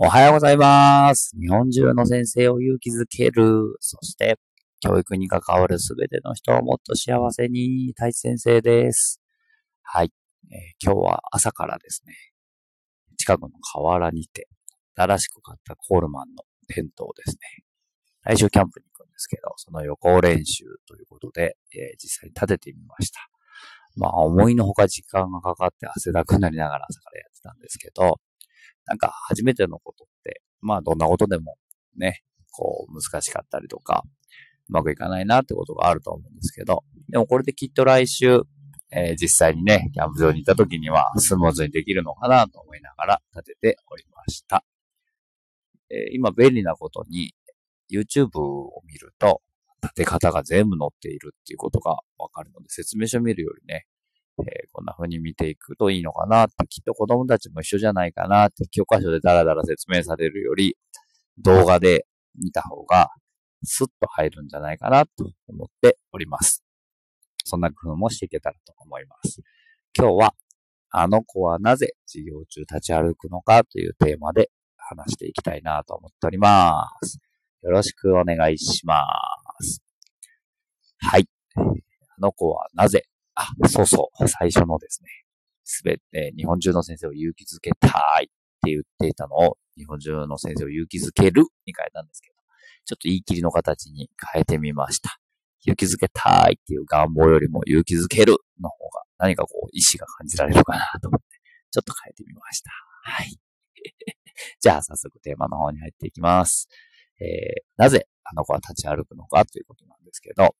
[0.00, 1.32] おはようございます。
[1.40, 3.74] 日本中の先生を勇気づける。
[3.80, 4.36] そして、
[4.78, 9.20] 教育に関わるすべての人をもっと幸せに、太一先生です。
[9.82, 10.12] はい、
[10.52, 12.14] えー今日は朝からですね、
[13.16, 14.46] 近くの河原にて、
[14.94, 17.64] 新しく買ったコールマンのテントをですね、
[18.22, 23.18] 来週キャンプに行くんですけど、その予行練習ということで、えー実際に立ててみました。
[23.96, 28.20] まあ、思いのほか時間がかかって汗だくになりながら朝からやってたんですけど、
[28.88, 31.56] なんか初めてのことって、まあどんなことでも
[31.96, 34.02] ね、こう難しかったりとか、
[34.68, 38.42] うまくいかないなってことがあると思うんですけど、でもこれできっと来週、
[38.90, 44.64] えー実際にね、キャンプ場に行った時にはスムーズにできるのかなと思いながら立てておりました。
[45.90, 47.34] えー今便利なことに
[47.90, 49.42] YouTube を見ると
[49.82, 53.86] 立て方が全部載っているっていうことがわかるので説明書を見るよりね、
[54.46, 60.76] えーこんな風に見ていくといいのかなって、きっと子供たちも一緒じゃないかなって、教科書でダラダラ説明されるより、
[61.38, 63.10] 動画で見た方が
[63.64, 66.62] スッと入るんじゃないかなと思っております。
[67.44, 69.42] そんな工夫もしていけたらと思います。
[69.98, 70.34] 今日は、
[70.90, 77.18] あの子はなぜ授業中立ち歩くのかというテーマで話していきたいなと思っております。
[77.62, 79.04] よろしくお願いしま
[79.60, 79.82] す。
[80.98, 81.28] はい。
[81.56, 81.60] あ
[82.20, 83.04] の子はなぜ
[83.38, 85.08] あ、そうそう、最初のですね、
[85.64, 87.88] すべて日本中の先生を勇気づけた
[88.20, 88.26] いっ
[88.62, 92.34] て言っていたのを、日本中の先生を勇気づけるに変えたんですけど、
[92.84, 95.18] ちょっと言い切りの形に変えてみました。
[95.62, 101.26] 勇気づけたいっていう願望よりも勇気づけるの方が何かこう意志が感じられるかなと思って、
[101.70, 102.70] ちょっと変えてみました。
[103.02, 103.36] はい。
[104.60, 106.68] じゃあ早速テーマの方に入っていきます。
[107.20, 110.54] えー、なぜあの子は立ち歩くのかということなんですけど、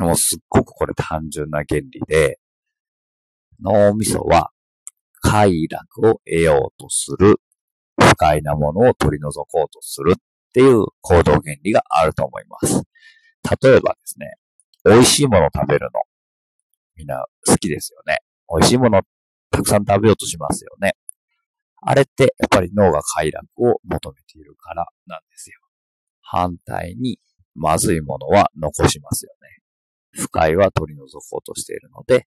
[0.00, 2.40] もうすっごくこれ単純な原理で、
[3.62, 4.50] 脳みそは
[5.20, 7.36] 快楽を得ようとする、
[8.00, 10.16] 不快なものを取り除こうとするっ
[10.54, 12.82] ていう行動原理があると思います。
[13.62, 14.36] 例えばですね、
[14.84, 16.00] 美味しいもの食べるの。
[16.96, 18.20] みんな好きですよね。
[18.48, 19.02] 美味しいもの
[19.50, 20.94] たくさん食べようとしますよね。
[21.82, 25.56] あれってやっぱり脳が快楽を求めているからなんですよ。
[26.22, 27.18] 反対に、
[27.54, 29.59] まずいものは残しますよね。
[30.12, 32.26] 不快は取り除こうとしているので、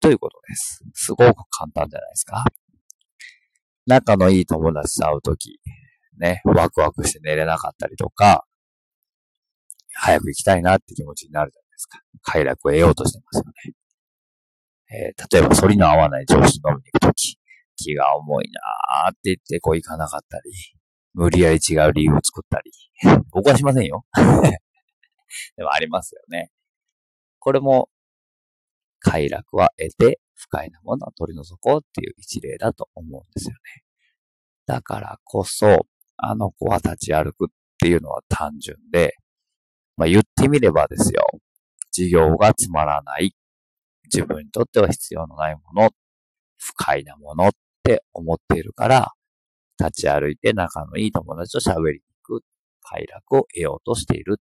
[0.00, 0.84] ということです。
[0.94, 2.44] すごく簡単じゃないですか。
[3.86, 5.60] 仲のいい友達と会うとき、
[6.18, 8.44] ね、ワクワクして寝れなかったりとか、
[9.94, 12.00] 早く行きたいなって気持ちになるじゃないですか。
[12.22, 13.74] 快楽を得ようとしてますよね。
[14.90, 17.38] えー例えば、反りの合わない上司と飲みに行くとき、
[17.76, 20.50] 気が重いなーって言ってこう行かなかったり、
[21.14, 22.70] 無理やり違う理由を作ったり、
[23.32, 24.04] 僕はしませんよ。
[25.56, 26.50] でもありますよね。
[27.38, 27.88] これも、
[29.00, 33.82] 快楽は得て、不快なものを取り除こうっていう一例だと思うんですよね。
[34.66, 39.14] だからこそ、あの子は立ち歩くっていうのは単純で、
[39.96, 41.22] まあ言ってみればですよ。
[41.92, 43.34] 授業がつまらない。
[44.12, 45.90] 自分にとっては必要のないもの。
[46.56, 47.50] 不快なものっ
[47.82, 49.12] て思っているから、
[49.78, 52.44] 立ち歩いて仲のいい友達と喋りに行く
[52.82, 54.42] 快楽を得ようとしているっ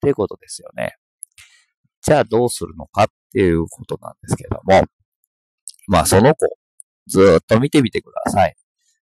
[0.00, 0.96] ていうことですよね。
[2.04, 4.84] じゃあどうするのかっていうことなんですけども、
[5.88, 6.46] まあその子、
[7.06, 8.54] ずっと見てみてください。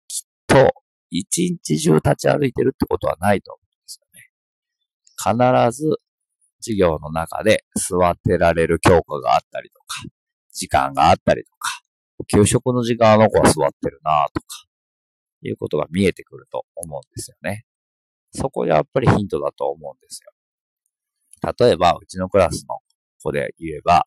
[0.08, 0.72] きっと、
[1.10, 4.00] 一日中立ち歩いてるってことはないと思うんです
[5.24, 5.70] よね。
[5.70, 5.96] 必ず、
[6.60, 9.86] 授業の中で座ってられる教科があったりとか、
[10.52, 11.68] 時間があったりとか、
[12.26, 14.46] 給食の時間の子は座ってるなとか、
[15.42, 17.64] いうことが見えてくると思うんですよね。
[18.32, 20.32] そこでやっぱりヒントだと思うんですよ。
[21.58, 22.78] 例えば、うちのクラスの
[23.22, 24.06] 子で言えば、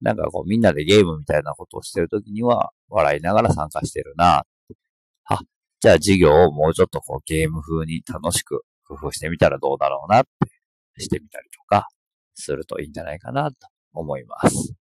[0.00, 4.44] なんかこうみんなでゲームみたいなことをしてるときには笑いながら参加してるな
[5.24, 5.38] あ、
[5.80, 10.24] じゃあ授業をもうちょっとこうゲーム風に楽しく工夫してみたらどうだろうなっ
[10.96, 11.88] てしてみたりとか
[12.34, 13.56] するといいんじゃないかなと
[13.92, 14.74] 思います。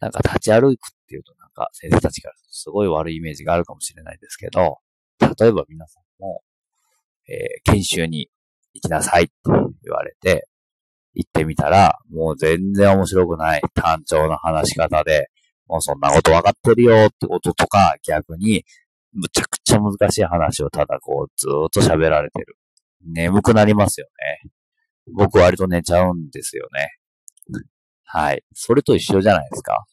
[0.00, 4.78] なんか立ち歩くっていうとなんか先生たちからすごい悪いイメージがあるかもしれないですけど、
[5.20, 6.42] 例えば皆さんも、
[7.28, 8.28] えー研修に
[8.74, 9.32] 行きなさいって
[9.82, 10.48] 言われて、
[11.16, 15.28] 行ってみたら、もう全然面白くない単調な話し方で、
[15.66, 18.64] もうそんなこと分かってるよってこととか、逆に、
[19.14, 22.56] むちゃくちゃ難しい話をただこう、ずーっと喋られてる。
[23.02, 24.06] 眠くなりますよ
[24.44, 24.50] ね。
[25.14, 26.90] 僕割と寝ちゃうんですよね。
[28.04, 28.44] はい。
[28.54, 29.86] それと一緒じゃないですか。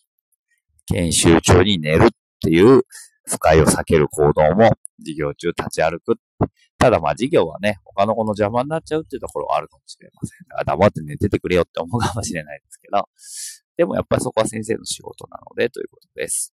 [0.88, 2.10] 研修中に寝るっ
[2.42, 2.82] ていう
[3.26, 6.16] 不快を避ける行動も、授業中立ち歩く。
[6.84, 10.48] ただまあ授業はね、他の子の邪魔になっちゃうっていうところはあるかもしれません。
[10.50, 13.08] だから黙って寝ててくれよって思うかもしれないですけど、
[13.78, 16.54] でもやっぱりそこは先生の仕事なのでということです。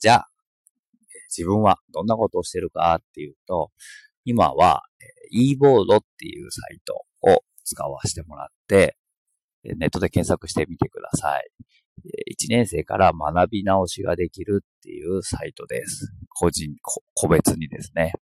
[0.00, 0.28] じゃあ、
[1.28, 3.72] 自分はどんなことをしてるかっていうと、
[4.24, 4.84] 今は
[5.30, 8.96] e ボードっていうサイトを使わせてもらって、
[9.64, 11.50] ネットで検索してみてください。
[12.32, 16.10] 1年生から学び直しができるっていうサイトです。
[16.30, 16.74] 個人、
[17.12, 18.12] 個別にですね。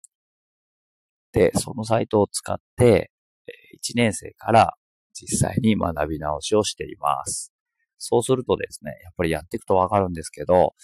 [1.34, 3.10] で、そのサイトを使って、
[3.82, 4.74] 1年生から
[5.12, 7.52] 実際に学び直しをしています。
[7.98, 10.74] そうするとですね、やっぱりやっていくとわかるんですけど、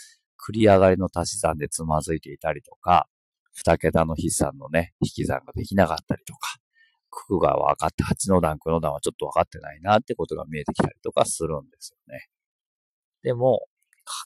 [0.44, 3.06] 繰り上がりの足し算でつまずいていたりとか、
[3.52, 6.56] 二桁の筆算のね、引き算ができなかったりとか、
[7.10, 12.26] 九九が分かって、八の段、九の段はちょっと分かってないなってことが見えてきたりとかするんですよね。
[13.22, 13.66] でも、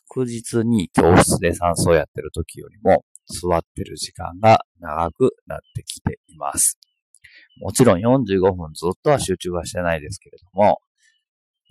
[0.09, 6.79] 確実に教室で算数をやってる時よりも、座ってる時間が長くなってきています。
[7.61, 10.79] もちろん45分ずっとは集中はしてないですけれども、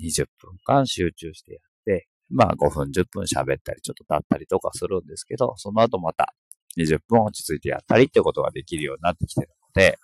[0.01, 6.33] 20分間集中してやって、まあ5分10分喋ったりちょっと立ったりとかするんですけど、その後また
[6.77, 9.97] 20分落ち着いてやったりってことができるようになってきてるので、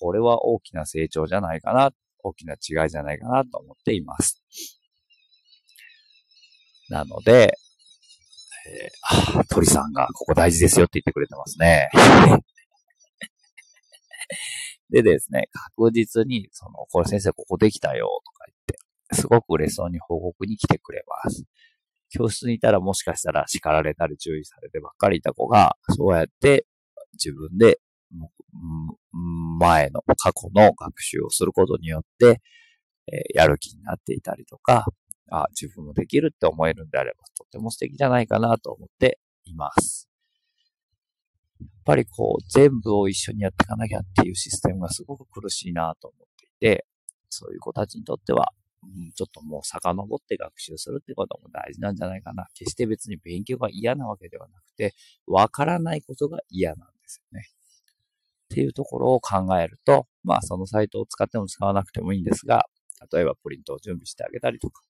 [0.00, 4.42] これは大きな成長じゃないかな、大きな違いじゃないかなと思っています。
[6.88, 7.56] なので、
[8.66, 11.88] えー、あ、鳥さんがここ大事ですよって言ってくれてますね。
[14.90, 18.78] でですね、確実に、その、これ先生ここできたよとか言って、
[19.20, 21.44] すごく嬉しそうに報告に来てくれます。
[22.08, 26.66] 教室にいたらもしかしたら叱られたり注意されてばっかりいた子が、そうやって
[27.14, 27.80] 自分で
[29.58, 32.40] 前の過去の学習をすることによって、
[33.12, 34.86] えー、やる気になっていたりとか、
[35.30, 40.08] あ自分もできるって思えるんであれば、とっても素敵じゃないかなと思っています。
[41.60, 46.86] やっぱりこう、全部を一緒にやっていかなきゃっていうシステムがすごく苦しいなと思っていて、
[47.30, 48.52] そういう子たちにとっては、
[48.82, 52.46] うん、ちょっともう遡って学習するってことも大事なんじゃないかな。
[52.54, 54.94] 決して別に勉強が嫌なわけではなくて、
[55.26, 57.46] わからないことが嫌なんですよね。
[58.46, 62.66] っていうところを考えると、まあそのサイトを使っても使わなくてもいいんですが、
[63.12, 64.82] 例えばプリントを準備してあげたりとか、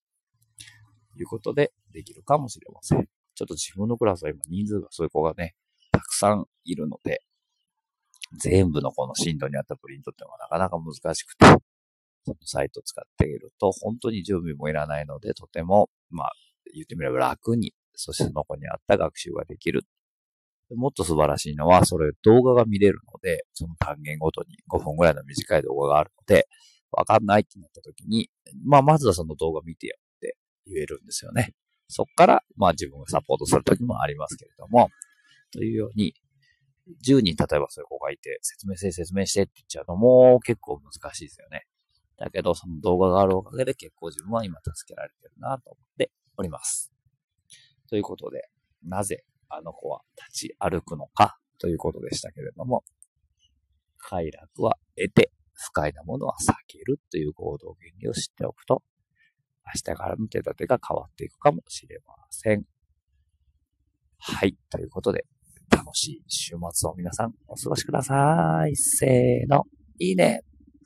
[1.22, 3.06] いうことでできるかもしれません。
[3.34, 5.54] ちょっと自分のクラスは今人数がそういう子がね、
[5.92, 7.22] たくさんいるので、
[8.38, 11.46] 全部のこの進度に合ったプリントっていうのはなかなか難しくて、
[12.24, 16.32] そのサイトを使っていると本当に準備もいらないので、とても、まあ、
[16.74, 19.84] 言ってみれば楽に、そしてその子に合った学習ができる
[20.74, 26.48] もっと素晴らしいのは、それ動画が見れるので、その単元ごとに5分ぐらいの短い動画があるので、
[26.90, 28.30] わかんないってなった時に、
[28.64, 30.05] まあ、まずはその動画見てよって
[30.66, 31.54] 言えるんですよね。
[31.88, 34.90] そっから、まあ自分がサポートする時もありますけれども、
[35.52, 36.14] というように、
[37.04, 41.66] 10人例えばそういう子がいて、説明して説明してって言っちゃうとも結構難しいですよね。
[42.16, 46.92] だけど、その動画があるおかげで結構自分は今助けられてるなと思っております。
[47.88, 48.48] ということで、
[48.84, 51.38] なぜあの子は立ち歩くのか？
[51.58, 52.84] ということでしたけれども、
[53.98, 58.82] 快楽は得て、不快なものは避けるという行動原理を知っておくと、
[59.66, 62.64] 明日からの手立てが変わっていくかもしれません。
[64.18, 64.56] はい。
[64.70, 65.26] ということで、
[65.70, 68.76] 楽しい週末を皆さんお過ごしください。
[68.76, 69.64] せーの。
[69.98, 70.42] いいね。